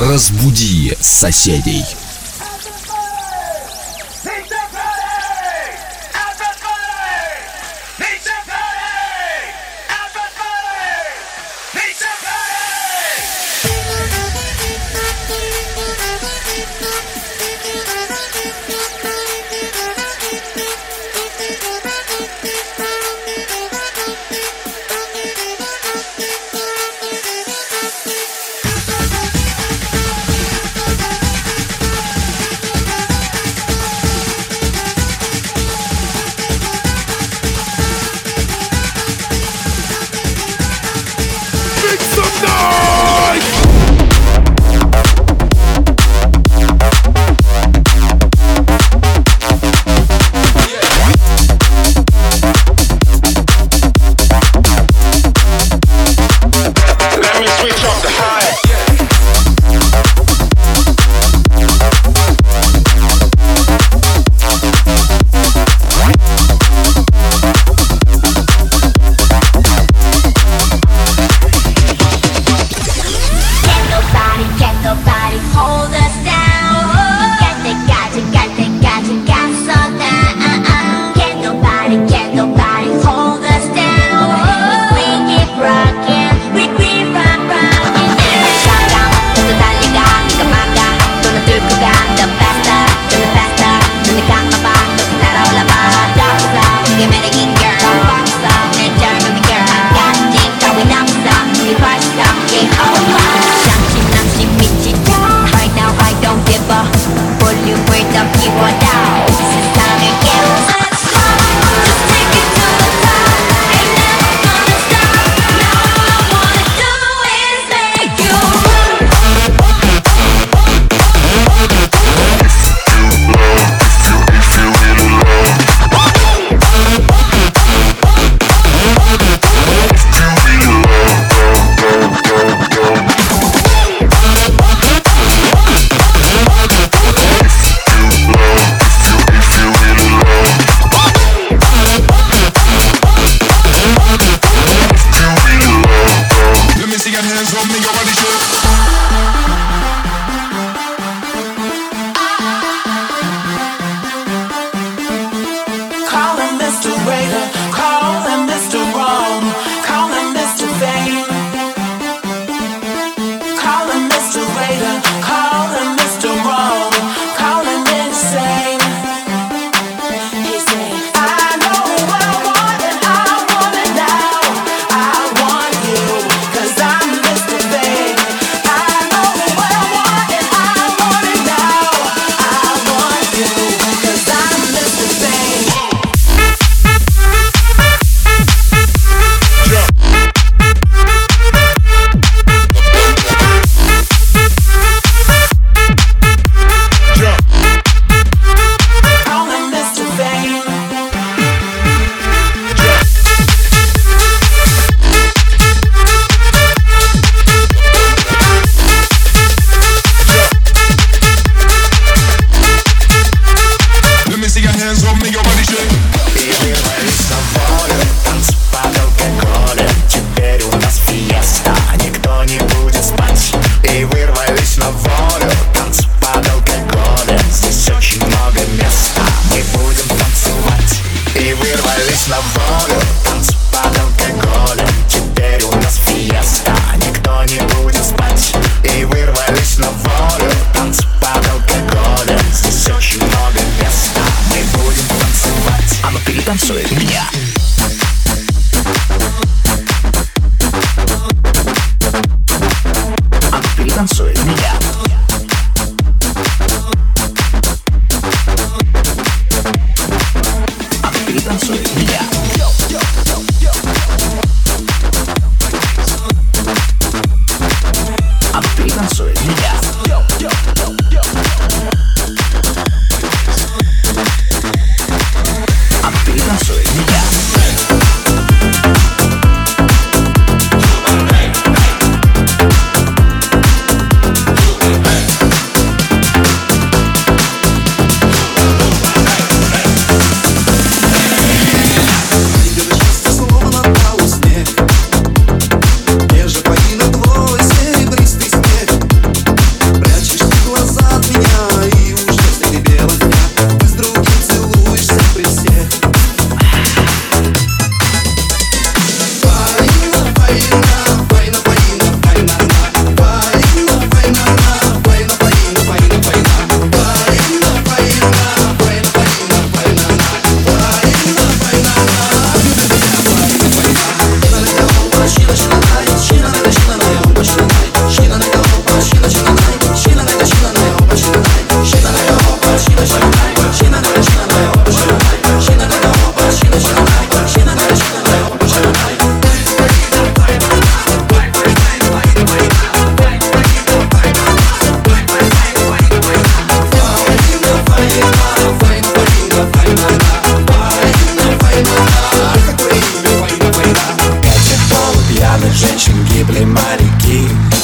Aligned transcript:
Разбуди 0.00 0.96
соседей. 0.98 1.84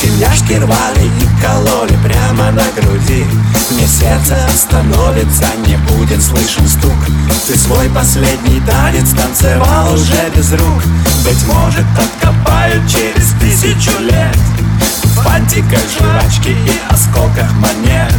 Тельняшки 0.00 0.52
рвали 0.52 1.06
и 1.06 1.42
кололи 1.42 1.98
прямо 2.04 2.52
на 2.52 2.62
груди. 2.76 3.26
Мне 3.72 3.84
сердце 3.84 4.38
становится, 4.56 5.46
не 5.66 5.76
будет 5.76 6.22
слышен 6.22 6.68
стук. 6.68 6.94
Ты 7.48 7.58
свой 7.58 7.88
последний 7.88 8.60
танец 8.60 9.10
танцевал 9.10 9.92
уже 9.94 10.30
без 10.36 10.52
рук. 10.52 10.82
Быть 11.24 11.44
может, 11.48 11.84
откопают 11.98 12.88
через 12.88 13.32
тысячу 13.40 13.98
лет. 13.98 14.36
В 15.02 15.22
фантиках 15.22 15.82
жвачки 15.98 16.50
и 16.50 16.80
осколках 16.90 17.52
монет. 17.54 18.14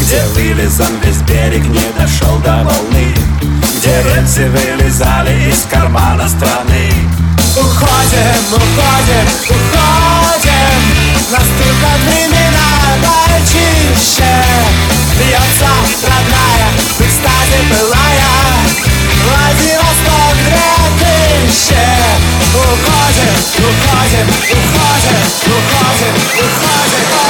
Где 0.00 0.24
вылезан 0.34 0.98
весь 1.04 1.22
берег, 1.28 1.64
не 1.64 1.92
дошел 1.96 2.38
до 2.38 2.64
волны. 2.64 3.14
Где 3.78 4.02
рельсы 4.02 4.50
вылезали 4.50 5.48
из 5.48 5.64
кармана 5.70 6.28
страны. 6.28 6.90
Уходим, 7.56 8.52
уходим, 8.52 9.28
уходим. 9.44 10.19
Наступят 11.30 12.00
времена 12.08 12.98
почище 13.06 14.42
Бьется 15.16 15.70
родная 16.02 16.70
в 16.98 17.00
экстазе 17.02 17.60
пылая 17.70 18.32
Владивосток 19.22 20.34
две 20.44 21.46
тысячи 21.46 21.86
Уходим, 22.52 23.30
уходим, 23.58 24.28
уходим, 24.50 25.20
уходим, 25.46 26.14
уходим. 26.34 27.29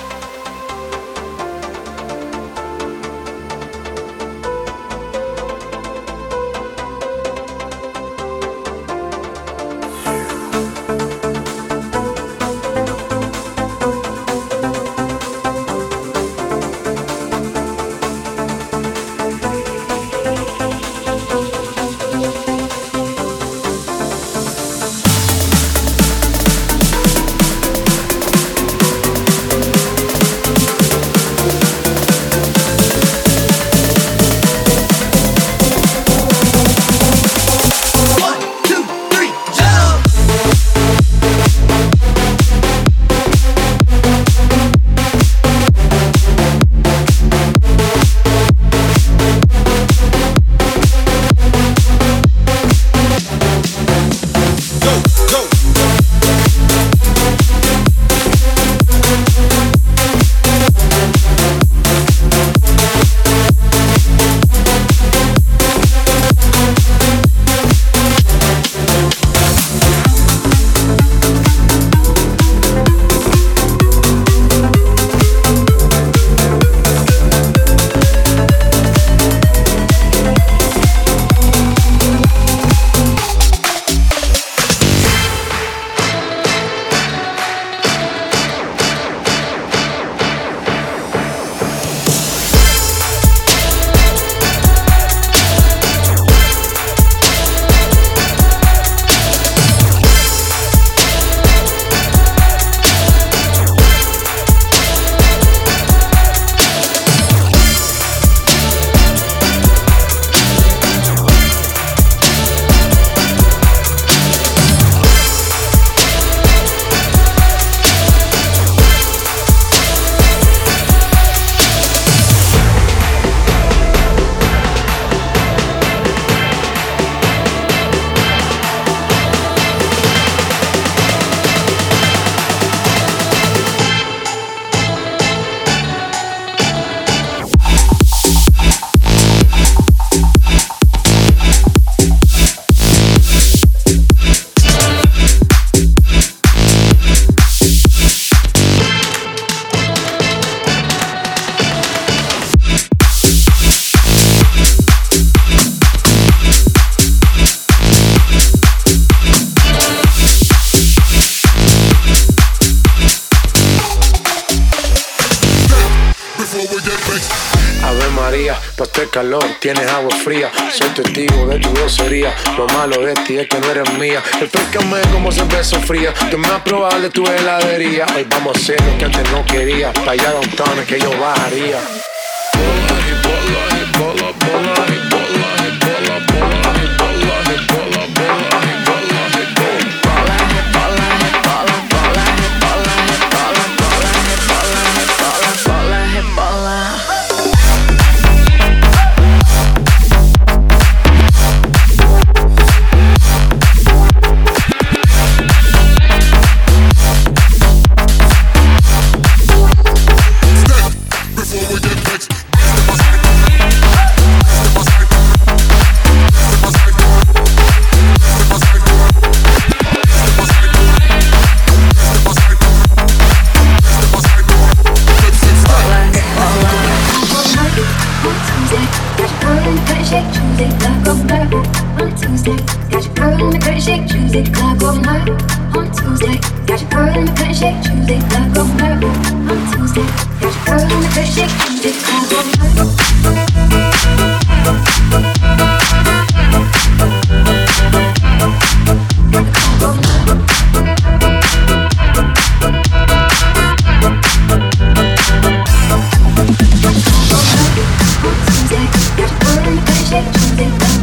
Tienes 169.61 169.87
agua 169.91 170.13
fría. 170.17 170.51
Soy 170.73 170.89
testigo 170.89 171.45
de 171.45 171.59
tu 171.59 171.71
grosería. 171.71 172.33
Lo 172.57 172.67
malo 172.67 172.99
de 173.05 173.13
ti 173.13 173.37
es 173.37 173.47
que 173.47 173.59
no 173.59 173.69
eres 173.69 173.93
mía. 173.93 174.21
Refrescame 174.39 174.99
como 175.13 175.31
cerveza 175.31 175.79
fría. 175.79 176.13
Que 176.29 176.35
me 176.35 176.47
has 176.47 176.61
probado 176.61 176.99
de 176.99 177.09
tu 177.11 177.25
heladería. 177.25 178.05
Hoy 178.15 178.25
vamos 178.29 178.57
a 178.57 178.59
hacer 178.59 178.81
lo 178.81 178.97
que 178.97 179.05
antes 179.05 179.31
no 179.31 179.45
quería. 179.45 179.93
Para 179.93 180.11
allá 180.13 180.31
downtown 180.31 180.79
es 180.79 180.87
que 180.87 180.99
yo 180.99 181.11
bajaría. 181.17 181.79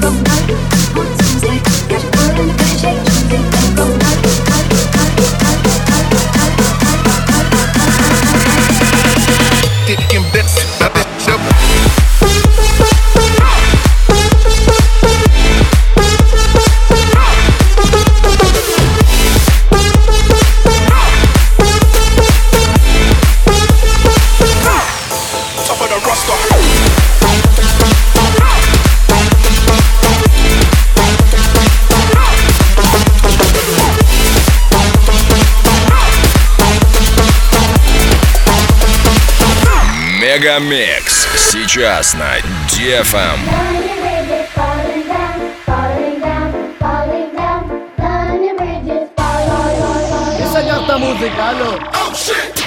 welcome 0.01 0.23
back. 0.23 0.78
Мегамикс. 40.39 41.27
Сейчас 41.37 42.15
на 42.15 42.39
DFM. 42.69 43.41
Essa 50.41 50.99
muzika, 50.99 51.49
alô! 51.49 51.79
Oh 51.93 52.15
shit! 52.15 52.58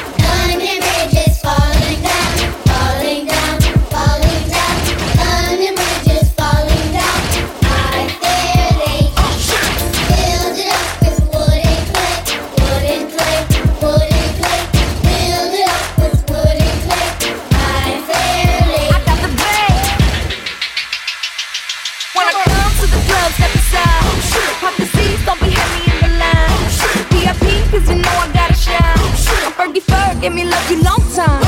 Give 30.21 30.33
me 30.33 30.45
love 30.45 30.69
you 30.69 30.81
long 30.83 31.01
time. 31.15 31.43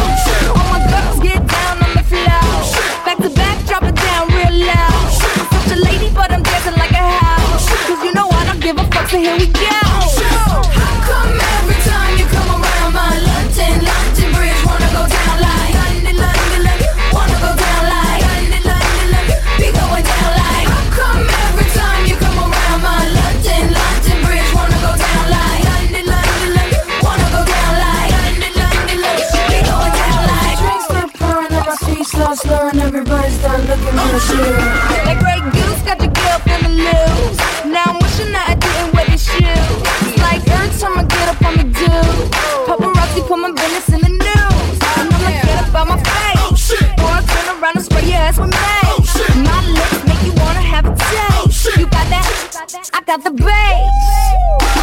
All 0.58 0.68
my 0.74 0.82
girls 0.90 1.20
get 1.20 1.46
down 1.46 1.78
on 1.84 1.94
the 1.94 2.04
floor. 2.04 2.42
Back 3.06 3.18
to 3.20 3.30
back, 3.30 3.66
drop 3.68 3.84
it 3.84 3.96
down 3.96 4.28
real 4.30 4.66
loud. 4.66 4.94
I'm 5.40 5.62
such 5.62 5.78
a 5.78 5.82
lady, 5.82 6.10
but 6.14 6.32
I'm 6.32 6.42
dancing 6.42 6.74
like 6.74 6.92
a 6.92 7.06
house. 7.22 7.70
Cause 7.88 8.04
you 8.04 8.14
know 8.14 8.28
I 8.30 8.46
don't 8.46 8.60
give 8.60 8.78
a 8.78 8.86
fuck, 8.92 9.08
so 9.10 9.20
here 9.20 9.38
we 9.38 9.48
go. 9.48 9.83
And 32.16 32.30
feet 32.30 32.38
start 32.38 32.38
slurring, 32.38 32.80
everybody 32.80 33.32
start 33.32 33.60
looking 33.62 33.86
real 33.86 34.20
shit. 34.20 34.56
That 35.06 35.18
great 35.20 35.44
goose 35.54 35.82
got 35.84 36.00
your 36.02 36.12
girl 36.12 36.40
feeling 36.46 36.78
loose. 36.78 37.38
Now 37.66 37.94
I'm 37.94 38.00
wishing 38.02 38.32
that 38.34 38.46
I 38.50 38.56
didn't 38.56 38.94
wear 38.94 39.06
these 39.06 39.24
shoes. 39.24 39.80
It's 40.08 40.18
like 40.22 40.42
every 40.48 40.70
time 40.78 41.00
I 41.00 41.04
get 41.04 41.30
up 41.30 41.42
on 41.42 41.58
the 41.58 41.68
do. 41.74 41.94
Paparazzi 42.68 43.22
put 43.28 43.38
my 43.38 43.52
business 43.52 43.90
in 43.90 44.02
the 44.02 44.14
news. 44.14 44.78
And 44.98 45.10
I'ma 45.10 45.32
get 45.42 45.68
up 45.68 45.76
out 45.76 45.88
my 45.88 45.98
face. 45.98 46.72
Or 47.02 47.10
I 47.10 47.22
turn 47.22 47.48
around 47.58 47.76
and 47.78 47.86
spray 47.86 48.06
your 48.06 48.22
ass 48.22 48.38
with 48.38 48.52
mace. 48.52 49.14
My 49.42 49.60
lips 49.74 50.02
make 50.06 50.22
you 50.24 50.34
wanna 50.38 50.62
have 50.62 50.86
a 50.86 50.94
taste. 50.96 51.78
You 51.78 51.86
got 51.88 52.08
that? 52.10 52.92
I 52.94 53.02
got 53.02 53.24
the 53.24 53.32
bass. 53.32 54.83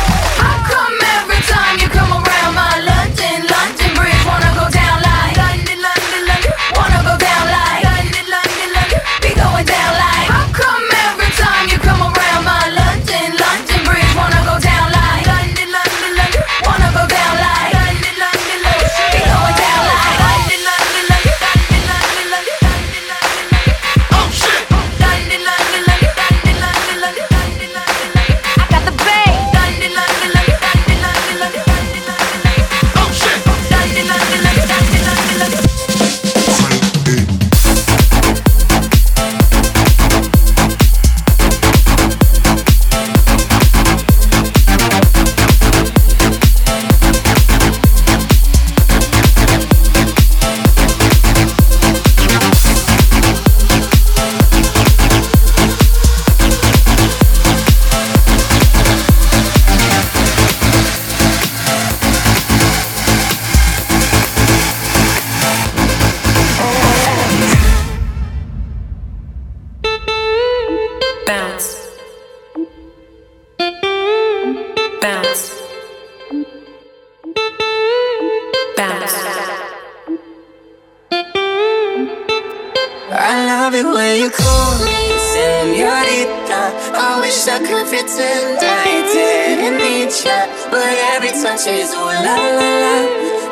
la 92.61 92.69
la, 92.83 92.95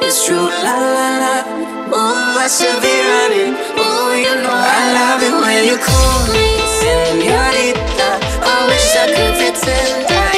it's 0.07 0.25
true, 0.25 0.49
la 0.66 0.77
la 0.97 1.09
la. 1.23 1.35
Oh, 1.90 2.44
I 2.44 2.47
should 2.57 2.79
be 2.85 2.94
running. 3.11 3.55
Oh, 3.81 4.12
you 4.25 4.35
know 4.42 4.53
I 4.53 4.83
love 4.99 5.21
it 5.29 5.35
when 5.42 5.61
you 5.71 5.77
call 5.81 6.21
me 6.35 6.49
senorita. 6.81 8.11
I 8.44 8.57
wish 8.68 8.88
I 9.03 9.07
could 9.14 9.35
pretend 9.40 10.07
I 10.11 10.38